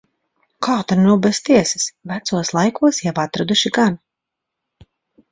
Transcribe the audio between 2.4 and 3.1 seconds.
laikos